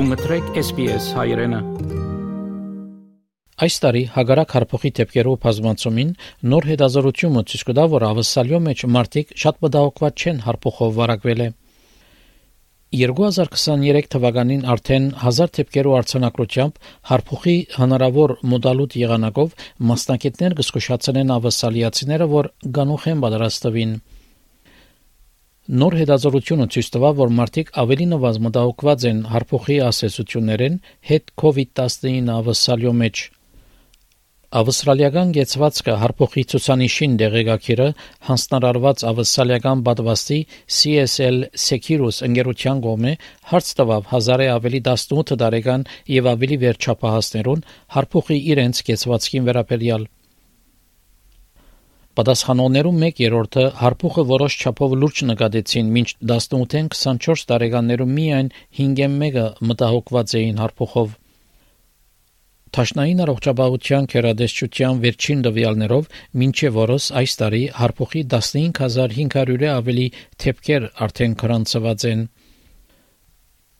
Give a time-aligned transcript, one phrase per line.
[0.00, 1.58] Դու մտրեք SPS հայրենը։
[3.66, 6.12] Այս տարի հագարակ հարփոխի դեպքերով բազմացումին
[6.52, 11.48] նոր հետազոտությունը ցույց կտա, որ ավսալյո մեջ մարդիկ շատ մտահոգված չեն հարփոխով վարակվել է։
[13.02, 16.80] 2023 թվականին արդեն 1000 դեպքերով արցանակրությամբ
[17.10, 19.52] հարփոխի հնարավոր մոդալուտ եղանակով
[19.90, 23.94] մասնակիցներ կսկուշացնեն ավսալիացիները, որ գանուխ են պատրաստվին։
[25.70, 30.78] Նոր հետազոտությունը ցույց տվավ, որ մարդիկ ավելի նվազ մտահոգված են հարփոխի ասացություններեն
[31.10, 33.22] հետ COVID-19 ավսալյո մեջ։
[34.60, 37.88] Ավստրալիական գեցվածքը հարփոխի ցուցանիշին դեղեկակիրը
[38.32, 40.42] հանձնարարված ավստրալիական պատվաստի
[40.80, 43.16] CSL Securus ընկերության կողմէ
[43.54, 50.10] հարց տվավ 1000-ը ավելի 18 տարեկան եւ ավելի վերջապահասներուն հարփոխի իրենց գեցվածքին վերաբերյալ
[52.20, 60.60] Պատասխանողներու 1/3-ը հարփուխը որոշ չափով լուրջ նկատեցին, մինչ 18-ին 24 տարեկաններու միայն 5/1-ը մտահոգված էին
[60.60, 61.14] հարփուխով։
[62.76, 66.10] Տաշնային առողջապահության քերադեսչության վերջին տվյալներով
[66.42, 70.06] մինչև օրս այս տարի հարփուխի 15500-ը ավելի
[70.44, 72.28] թեփքեր արդեն կրանցված են։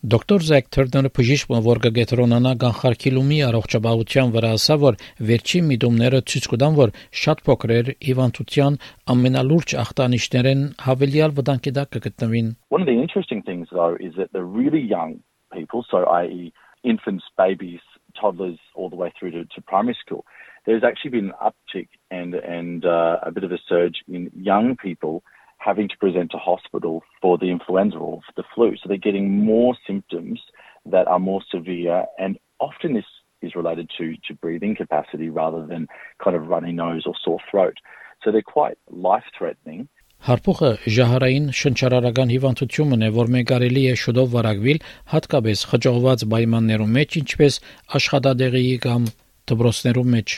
[0.00, 4.94] Դոկտոր Զեք Թերները բժիշկը որ կգետրոնանա կանխարգելումի առողջապահության վրա ասա որ
[5.30, 8.78] վերջին միտումները ցույց կտան որ շատ փոքրեր հիվանդության
[9.14, 14.40] ամենալուրջ ախտանիշներեն հավելյալ վտանգի տակ կգտնվին One of the interesting things though is that the
[14.40, 15.20] really young
[15.52, 16.48] people so i.e.
[16.82, 17.84] infants babies
[18.16, 20.24] toddlers all the way through to, to primary school
[20.64, 24.76] there's actually been an uptick and and uh, a bit of a surge in young
[24.80, 25.22] people
[25.60, 28.76] having to present to hospital for the influenza or for the flu.
[28.76, 30.40] So they're getting more symptoms
[30.86, 33.04] that are more severe, and often this
[33.42, 35.86] is related to, to breathing capacity rather than
[36.22, 37.76] kind of runny nose or sore throat.
[38.22, 39.88] So they're quite life threatening.
[40.20, 44.82] Հարփուխը ժահարային շնչարարական հիվանդությունն է, որ մենք կարելի է շուտով վարակվել,
[45.14, 47.56] հատկապես խճողված պայմաններում մեջ, ինչպես
[48.00, 49.08] աշխատադեղի կամ
[49.48, 50.36] դպրոցներում մեջ։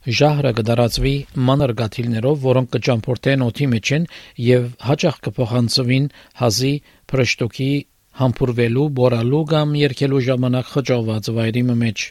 [0.00, 1.10] Ժահրը կդարածվի
[1.46, 4.06] մանր գաթիլներով, որոնք կճամփորդեն օդի մեջ են
[4.44, 6.06] եւ հաճախ կփոխանցվին
[6.40, 6.70] հազի
[7.12, 7.72] փրշտոկի
[8.20, 12.06] համբուրվելու, բորալու կամ երկելու ժամանակ խճողված վայրի մեջ։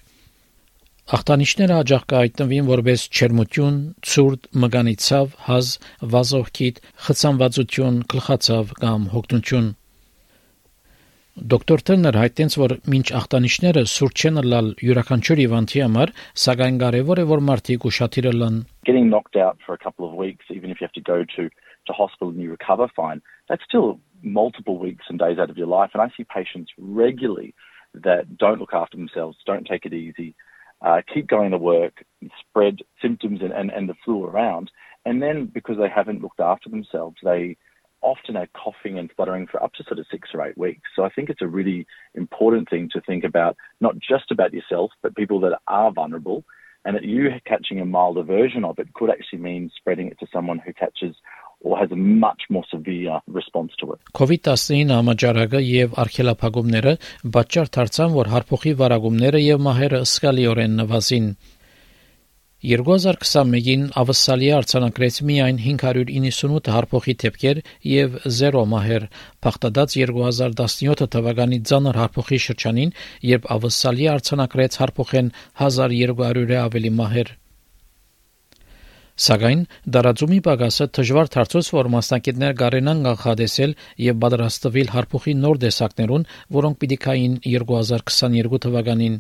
[1.18, 5.74] Ախտանիշները հաճախ կհայտնվին որպես չերմություն, ցուրտ, մգանիցավ, հազ,
[6.14, 9.72] վազովքիտ, խցանվածություն, գլխացավ կամ հոգնություն։
[11.39, 16.13] Դոկտոր Թերներ հայտնեց, որ մինչ ախտանիշները սուրճ չեն լալ յուրաքանչյուր հիվանդի համար,
[16.45, 20.47] սակայն կարևոր է որ մարդիկ ուշադիր լան։ Getting knocked out for a couple of weeks
[20.55, 21.51] even if you have to go to
[21.87, 25.67] to hospital and you recover fine, that's still multiple weeks and days out of your
[25.67, 27.53] life and I see patients regularly
[27.95, 30.35] that don't look after themselves, don't take it easy,
[30.83, 32.05] uh, keep going to work,
[32.41, 34.71] spread symptoms and, and, and the flu around,
[35.05, 37.57] and then because they haven't looked after themselves, they
[38.02, 40.90] often are coughing and spluttering for up to sort of six or eight weeks.
[40.96, 44.92] So I think it's a really important thing to think about, not just about yourself,
[45.02, 46.44] but people that are vulnerable,
[46.86, 50.28] and that you catching a milder version of it could actually mean spreading it to
[50.32, 51.16] someone who catches
[51.62, 54.00] or has a much more severe response to it.
[54.16, 56.94] COVID-19 համաճարակը եւ արխելափակումները
[57.36, 61.28] պատճառ դարձան, որ հարփոխի վարագումները եւ մահերը սկալիորեն նվազին։
[62.60, 69.06] 2021-ին ավսալի արձանագրեց միայն 598 հարփոխի դեպքեր եւ 0 մահեր,
[69.46, 72.92] փախտած 2017 թվականի ցաներ հարփոխի շրջանին,
[73.30, 75.32] երբ ավսալի արձանագրեց հարփոխեն
[75.64, 77.32] 1200-ը ավելի մահեր։
[79.20, 79.66] Սակայն
[79.96, 87.00] դարաձումի պակասը դժվար դարձած որ մասնակիցներ կարենան կանխադեսել եւ պատրաստվել հարփոխի նոր դեսակներուն, որոնք պիտի
[87.08, 89.20] կային 2022 թվականին։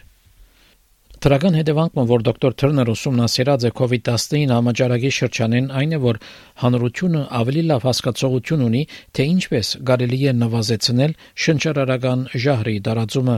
[1.24, 6.18] Դրական հետևանքն որ դոկտոր Թերներ ուսումնասիրած է COVID-19 համաճարակի շրջանին այն է որ
[6.64, 8.84] հանրությունը ավելի լավ հասկացողություն ունի
[9.16, 11.12] թե ինչպես կարելի է նվազեցնել
[11.46, 13.38] շնչարարական ժահրի տարածումը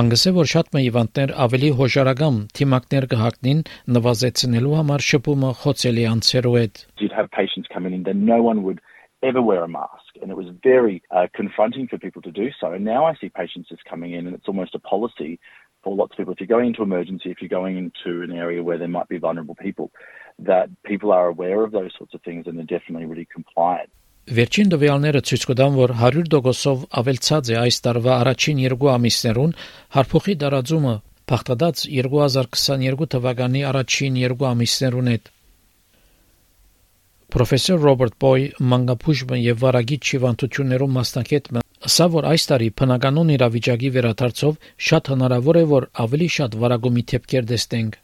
[0.00, 3.62] Անգսե որ շատ մհիվանդներ ավելի հոժարագամ թիմակներ կհագնին
[3.96, 8.80] նվազեցնելու համար շփումը խոցելի անցերու հետ։ You'd have patients come in and no one would
[9.22, 12.72] ever wear a mask and it was very uh, confronting for people to do so
[12.72, 15.38] and now I see patients just coming in and it's almost a policy
[15.82, 18.62] for lots of people if you're going into emergency if you're going into an area
[18.62, 19.90] where there might be vulnerable people
[20.38, 23.90] that people are aware of those sorts of things and they're definitely really compliant
[24.25, 29.51] Վերջին տվյալները ցույց կտան, որ 100%-ով ավելցած է այս տարվա առաջին երկու ամիսներուն
[29.97, 30.93] հարփոխի դարաձումը
[31.29, 35.29] փախտած 2022 թվականի առաջին երկու ամիսներուն հետ։
[37.35, 41.51] Պրոֆեսոր Ռոբերտ Բոյ մանգապուժ եւ վարագիչ հիվանդություններում մասնակետ
[41.85, 44.57] Սա որ այս տարի բնականon իրավիճակի վերադարձով
[44.89, 47.99] շատ հնարավոր է որ ավելի շատ վարագումի թեփքեր տեսնենք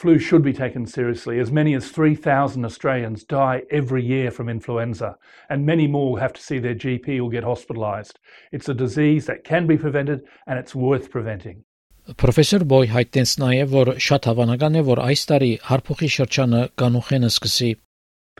[0.00, 5.18] Flu should be taken seriously, as many as 3,000 Australians die every year from influenza,
[5.50, 8.14] and many more have to see their GP or get hospitalised.
[8.50, 11.64] It's a disease that can be prevented and it's worth preventing.
[12.10, 17.70] Պրոֆեսոր Բոյ հայտնեց նաև, որ շատ հավանական է, որ այս տարի հարփուխի շրջանը կանուխենը սկսի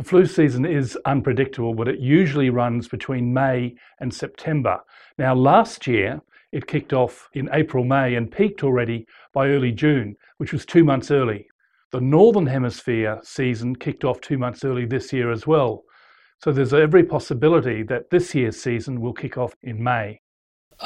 [0.01, 4.81] The flu season is unpredictable, but it usually runs between May and September.
[5.19, 6.23] Now, last year,
[6.56, 10.86] it kicked off in April, May and peaked already by early June, which was two
[10.86, 11.48] months early.
[11.92, 15.84] The Northern Hemisphere season kicked off two months early this year as well.
[16.42, 20.22] So there's every possibility that this year's season will kick off in May.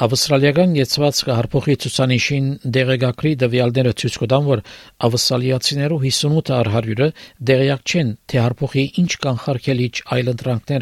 [0.06, 4.62] Ավստրալիական եծվածքը հարփոխի ցուցանիշին դեղեկագրի դվյալները ցույց կտան, որ
[5.06, 7.08] ավստրալիացիներու 58-ը առ 100-ը
[7.50, 10.34] դեղյակ չեն, թե հարփոխի ինչ կանխարգելիչ այլ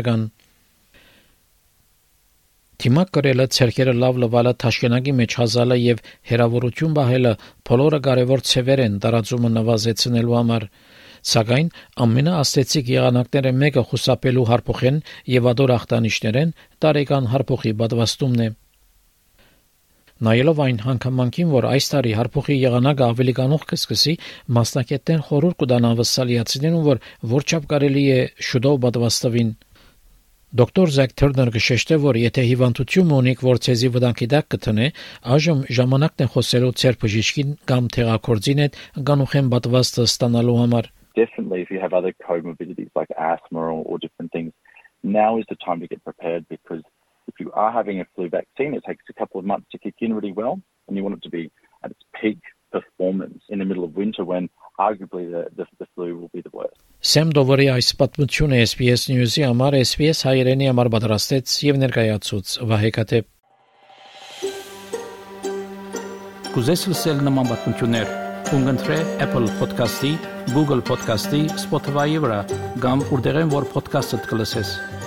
[0.08, 0.28] կան։
[2.82, 7.32] Թիմակ կրելը ցերկերը լավ լվալը Թաշկենագի մեջ հազալը եւ հերավորություն բահելը
[7.70, 10.66] բոլորը կարևոր ցևեր են տարածումը նվազեցնելու համար։
[11.32, 11.72] Սակայն
[12.06, 15.02] ամենաաստեցիկ եղանակները մեկը խուսափելու հարփոխեն
[15.34, 16.54] եւ ադոր ախտանիշներեն
[16.86, 18.48] տարեկան հարփոխի պատվաստումն է։
[20.26, 24.14] Նայելով այն հանգամանքին, որ այս տարի հարփոխի եղանակը ավելի կանող կսկսի,
[24.56, 27.02] մասնակիցներն խորհուրդ կտան ավսալիացիներուն, որ
[27.34, 29.52] որչափ կարելի է շուտով պատվաստվին։
[30.53, 34.89] Դոկտոր Զակ Թերներ գշեշտե, որ եթե հիվանդություն ունիք, որ ցեզի վտանգի տակ կտնե,
[35.33, 38.77] այժմ ժամանակն է խոսելու ցեր բժիշկին կամ թեղակորձին հետ
[39.09, 44.31] գանուխեն պատվաստը ստանալու համար։ Definitely if you have other comorbidities like asthma or, or different
[44.31, 44.53] things,
[45.01, 46.85] now is the time to get prepared because
[47.27, 49.95] if you are having a flu vaccine, it takes a couple of months to kick
[50.01, 51.51] in really well, and you want it to be
[51.83, 52.39] at its peak
[52.71, 54.49] performance in the middle of winter when
[54.79, 56.77] arguably the, the, the flu will be the worst.
[56.98, 63.28] Սեմ Դովերի այս պատմությունը SPS News-ի համար SPS հայերենի համար պատրաստեց եւ ներկայացուց Վահե Կատեփ։
[66.56, 68.10] Կուզես լսել նման պատմություններ,
[68.50, 68.98] կընտրե
[69.28, 70.14] Apple Podcast-ի,
[70.56, 72.40] Google Podcast-ի, Spotify-ի վրա,
[72.82, 74.97] կամ որտեղեն որ podcast-ը կլսես։